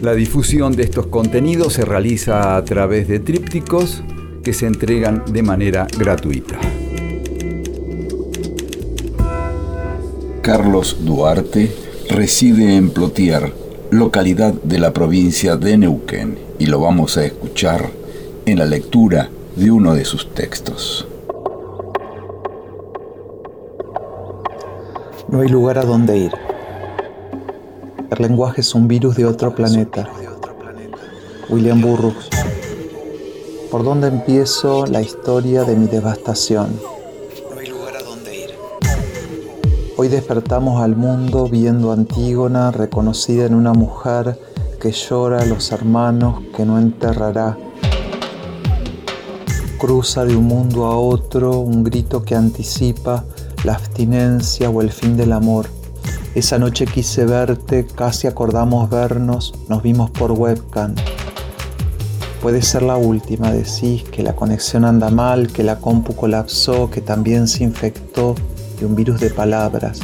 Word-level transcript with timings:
La 0.00 0.14
difusión 0.14 0.76
de 0.76 0.84
estos 0.84 1.06
contenidos 1.06 1.72
se 1.72 1.84
realiza 1.84 2.56
a 2.56 2.64
través 2.64 3.08
de 3.08 3.18
trípticos 3.18 4.04
que 4.44 4.52
se 4.52 4.66
entregan 4.66 5.24
de 5.28 5.42
manera 5.42 5.88
gratuita. 5.98 6.56
Carlos 10.40 10.98
Duarte 11.00 11.74
reside 12.10 12.76
en 12.76 12.90
Plotier, 12.90 13.52
localidad 13.90 14.54
de 14.54 14.78
la 14.78 14.92
provincia 14.92 15.56
de 15.56 15.76
Neuquén, 15.76 16.38
y 16.60 16.66
lo 16.66 16.80
vamos 16.80 17.16
a 17.16 17.24
escuchar 17.24 17.90
en 18.46 18.58
la 18.58 18.66
lectura 18.66 19.30
de 19.56 19.72
uno 19.72 19.96
de 19.96 20.04
sus 20.04 20.32
textos. 20.32 21.08
No 25.28 25.40
hay 25.40 25.48
lugar 25.48 25.76
a 25.78 25.84
donde 25.84 26.16
ir. 26.18 26.47
El 28.10 28.22
lenguaje 28.22 28.62
es 28.62 28.74
un 28.74 28.88
virus 28.88 29.16
de 29.16 29.26
otro 29.26 29.54
planeta. 29.54 30.08
William 31.50 31.80
Burroughs. 31.82 32.30
¿Por 33.70 33.84
dónde 33.84 34.08
empiezo 34.08 34.86
la 34.86 35.02
historia 35.02 35.64
de 35.64 35.76
mi 35.76 35.86
devastación? 35.86 36.80
Hoy 39.98 40.08
despertamos 40.08 40.80
al 40.82 40.96
mundo 40.96 41.48
viendo 41.48 41.90
a 41.90 41.94
Antígona 41.94 42.70
reconocida 42.70 43.44
en 43.44 43.54
una 43.54 43.74
mujer 43.74 44.38
que 44.80 44.92
llora 44.92 45.42
a 45.42 45.44
los 45.44 45.70
hermanos 45.70 46.42
que 46.56 46.64
no 46.64 46.78
enterrará. 46.78 47.58
Cruza 49.78 50.24
de 50.24 50.34
un 50.34 50.46
mundo 50.46 50.86
a 50.86 50.96
otro 50.96 51.58
un 51.58 51.84
grito 51.84 52.22
que 52.22 52.34
anticipa 52.34 53.24
la 53.64 53.74
abstinencia 53.74 54.70
o 54.70 54.80
el 54.80 54.92
fin 54.92 55.16
del 55.16 55.32
amor. 55.32 55.77
Esa 56.34 56.58
noche 56.58 56.84
quise 56.84 57.24
verte, 57.24 57.86
casi 57.86 58.26
acordamos 58.26 58.90
vernos, 58.90 59.54
nos 59.68 59.82
vimos 59.82 60.10
por 60.10 60.32
webcam. 60.32 60.94
Puede 62.42 62.62
ser 62.62 62.82
la 62.82 62.96
última, 62.96 63.50
decís 63.50 64.04
que 64.04 64.22
la 64.22 64.36
conexión 64.36 64.84
anda 64.84 65.10
mal, 65.10 65.48
que 65.48 65.64
la 65.64 65.78
compu 65.80 66.14
colapsó, 66.14 66.90
que 66.90 67.00
también 67.00 67.48
se 67.48 67.64
infectó 67.64 68.36
de 68.78 68.86
un 68.86 68.94
virus 68.94 69.18
de 69.20 69.30
palabras. 69.30 70.00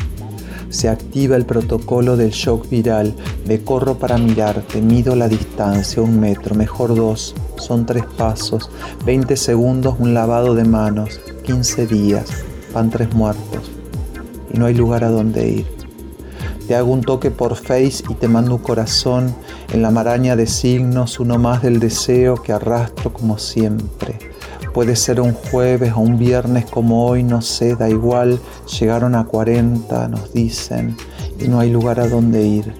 Se 0.70 0.89
activa 0.89 1.36
el 1.36 1.47
protocolo 1.47 2.17
del 2.17 2.30
shock 2.30 2.69
viral. 2.69 3.14
Me 3.47 3.62
corro 3.62 3.98
para 3.98 4.19
mirarte, 4.19 4.80
mido 4.80 5.14
la 5.14 5.28
distancia, 5.28 6.02
un 6.02 6.19
metro, 6.19 6.56
mejor 6.56 6.97
dos. 6.97 7.36
Son 7.56 7.86
tres 7.86 8.05
pasos, 8.19 8.70
20 9.05 9.36
segundos, 9.36 9.95
un 10.00 10.14
lavado 10.14 10.56
de 10.56 10.64
manos, 10.64 11.20
15 11.45 11.86
días, 11.86 12.27
van 12.72 12.91
tres 12.91 13.14
muertos. 13.14 13.70
Y 14.52 14.58
no 14.58 14.67
hay 14.67 14.75
lugar 14.75 15.05
a 15.05 15.11
donde 15.11 15.48
ir. 15.48 15.73
Te 16.66 16.74
hago 16.74 16.92
un 16.92 17.02
toque 17.02 17.30
por 17.30 17.56
face 17.56 18.02
y 18.08 18.14
te 18.14 18.26
mando 18.26 18.54
un 18.54 18.62
corazón 18.62 19.34
en 19.70 19.82
la 19.82 19.90
maraña 19.90 20.34
de 20.34 20.46
signos, 20.46 21.20
uno 21.20 21.36
más 21.38 21.62
del 21.62 21.78
deseo 21.78 22.36
que 22.36 22.52
arrastro 22.52 23.12
como 23.12 23.36
siempre. 23.36 24.18
Puede 24.72 24.96
ser 24.96 25.20
un 25.20 25.34
jueves 25.34 25.92
o 25.92 26.00
un 26.00 26.18
viernes 26.18 26.64
como 26.64 27.06
hoy, 27.06 27.22
no 27.22 27.42
sé, 27.42 27.77
da 27.77 27.90
igual. 27.90 28.40
Llegaron 28.80 29.14
a 29.14 29.24
40, 29.24 30.08
nos 30.08 30.33
dicen, 30.33 30.96
y 31.39 31.48
no 31.48 31.61
hay 31.61 31.70
lugar 31.70 32.00
a 32.00 32.08
donde 32.08 32.46
ir. 32.46 32.72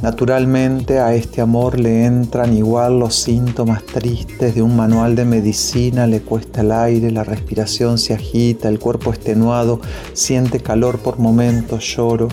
Naturalmente 0.00 0.98
a 0.98 1.14
este 1.14 1.42
amor 1.42 1.78
le 1.78 2.06
entran 2.06 2.56
igual 2.56 2.98
los 2.98 3.14
síntomas 3.14 3.82
tristes 3.84 4.54
de 4.54 4.62
un 4.62 4.74
manual 4.74 5.16
de 5.16 5.26
medicina, 5.26 6.06
le 6.06 6.20
cuesta 6.20 6.62
el 6.62 6.72
aire, 6.72 7.10
la 7.10 7.24
respiración 7.24 7.98
se 7.98 8.14
agita, 8.14 8.68
el 8.68 8.78
cuerpo 8.78 9.10
extenuado, 9.10 9.80
siente 10.12 10.60
calor 10.60 10.98
por 10.98 11.18
momentos, 11.18 11.84
lloro 11.94 12.28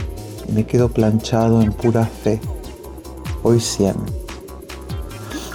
me 0.52 0.66
quedo 0.66 0.90
planchado 0.90 1.62
en 1.62 1.72
pura 1.72 2.06
fe. 2.06 2.40
Hoy 3.44 3.60
siempre. 3.60 4.14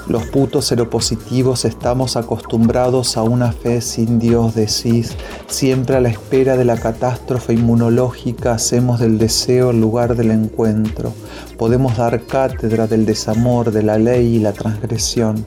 Los 0.08 0.24
putos 0.24 0.64
seropositivos 0.64 1.66
estamos 1.66 2.16
acostumbrados 2.16 3.18
a 3.18 3.22
una 3.22 3.52
fe 3.52 3.82
sin 3.82 4.18
Dios, 4.18 4.54
decís. 4.54 5.14
Siempre 5.48 5.96
a 5.96 6.00
la 6.00 6.08
espera 6.08 6.56
de 6.56 6.64
la 6.64 6.78
catástrofe 6.78 7.52
inmunológica 7.52 8.52
hacemos 8.52 9.00
del 9.00 9.18
deseo 9.18 9.70
el 9.70 9.82
lugar 9.82 10.16
del 10.16 10.30
encuentro. 10.30 11.12
Podemos 11.58 11.98
dar 11.98 12.22
cátedra 12.22 12.86
del 12.86 13.04
desamor, 13.04 13.70
de 13.70 13.82
la 13.82 13.98
ley 13.98 14.36
y 14.36 14.38
la 14.38 14.54
transgresión. 14.54 15.44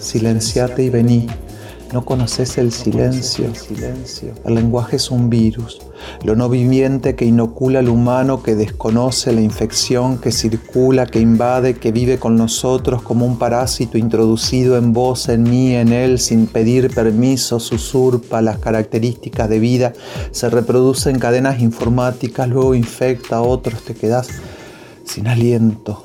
Silenciate 0.00 0.82
y 0.82 0.90
vení. 0.90 1.28
No 1.92 2.04
conoces 2.04 2.58
el 2.58 2.72
silencio. 2.72 3.52
El 4.44 4.54
lenguaje 4.54 4.96
es 4.96 5.10
un 5.10 5.30
virus, 5.30 5.80
lo 6.24 6.34
no 6.34 6.48
viviente 6.48 7.14
que 7.14 7.24
inocula 7.24 7.78
al 7.78 7.88
humano, 7.88 8.42
que 8.42 8.56
desconoce 8.56 9.32
la 9.32 9.40
infección, 9.40 10.18
que 10.18 10.32
circula, 10.32 11.06
que 11.06 11.20
invade, 11.20 11.74
que 11.74 11.92
vive 11.92 12.18
con 12.18 12.36
nosotros 12.36 13.02
como 13.02 13.26
un 13.26 13.38
parásito 13.38 13.96
introducido 13.96 14.76
en 14.76 14.92
vos, 14.92 15.28
en 15.28 15.44
mí, 15.44 15.74
en 15.74 15.92
él, 15.92 16.18
sin 16.18 16.46
pedir 16.46 16.92
permiso, 16.92 17.56
usurpa 17.56 18.42
las 18.42 18.58
características 18.58 19.48
de 19.48 19.58
vida, 19.58 19.92
se 20.32 20.50
reproduce 20.50 21.10
en 21.10 21.18
cadenas 21.18 21.60
informáticas, 21.60 22.48
luego 22.48 22.74
infecta 22.74 23.36
a 23.36 23.42
otros, 23.42 23.82
te 23.84 23.94
quedas 23.94 24.28
sin 25.04 25.28
aliento. 25.28 26.04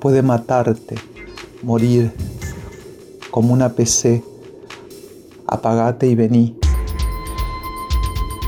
Puede 0.00 0.22
matarte, 0.22 0.96
morir 1.62 2.12
como 3.30 3.52
una 3.52 3.70
PC 3.70 4.22
apagate 5.46 6.06
y 6.06 6.14
vení. 6.14 6.56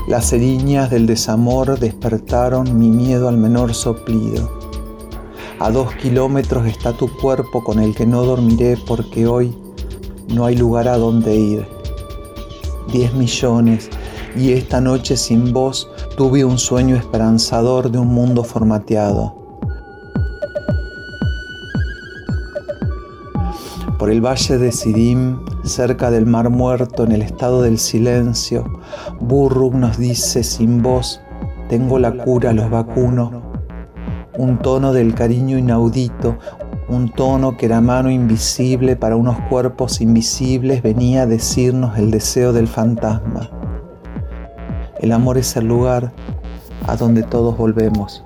Las 0.07 0.33
eriñas 0.33 0.89
del 0.89 1.05
desamor 1.05 1.77
despertaron 1.77 2.79
mi 2.79 2.89
miedo 2.89 3.29
al 3.29 3.37
menor 3.37 3.73
soplido. 3.73 4.49
A 5.59 5.69
dos 5.71 5.93
kilómetros 5.95 6.65
está 6.65 6.93
tu 6.93 7.09
cuerpo 7.17 7.63
con 7.63 7.79
el 7.79 7.93
que 7.93 8.05
no 8.05 8.23
dormiré 8.23 8.77
porque 8.87 9.27
hoy 9.27 9.55
no 10.27 10.45
hay 10.45 10.55
lugar 10.55 10.87
a 10.87 10.97
donde 10.97 11.35
ir. 11.35 11.67
Diez 12.91 13.13
millones 13.13 13.89
y 14.35 14.53
esta 14.53 14.81
noche 14.81 15.17
sin 15.17 15.53
vos 15.53 15.89
tuve 16.17 16.45
un 16.45 16.57
sueño 16.57 16.95
esperanzador 16.95 17.91
de 17.91 17.99
un 17.99 18.07
mundo 18.07 18.43
formateado. 18.43 19.35
Por 23.97 24.09
el 24.09 24.25
valle 24.25 24.57
de 24.57 24.71
Sidim 24.71 25.39
cerca 25.69 26.11
del 26.11 26.25
mar 26.25 26.49
muerto, 26.49 27.05
en 27.05 27.13
el 27.13 27.21
estado 27.21 27.61
del 27.61 27.77
silencio, 27.77 28.65
Burrug 29.21 29.75
nos 29.75 29.97
dice 29.97 30.43
sin 30.43 30.81
voz, 30.81 31.21
tengo 31.69 31.99
la 31.99 32.11
cura, 32.11 32.51
los 32.51 32.69
vacuno. 32.69 33.43
Un 34.37 34.57
tono 34.57 34.91
del 34.91 35.13
cariño 35.13 35.57
inaudito, 35.57 36.37
un 36.89 37.09
tono 37.09 37.55
que 37.55 37.67
era 37.67 37.81
mano 37.81 38.09
invisible 38.09 38.95
para 38.95 39.15
unos 39.15 39.39
cuerpos 39.49 40.01
invisibles 40.01 40.81
venía 40.81 41.21
a 41.21 41.27
decirnos 41.27 41.97
el 41.99 42.09
deseo 42.09 42.51
del 42.51 42.67
fantasma. 42.67 43.49
El 44.99 45.11
amor 45.11 45.37
es 45.37 45.55
el 45.55 45.67
lugar 45.67 46.11
a 46.87 46.95
donde 46.95 47.23
todos 47.23 47.55
volvemos. 47.55 48.23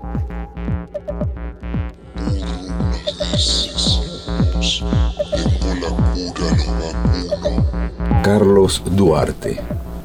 Carlos 8.24 8.82
Duarte, 8.86 9.60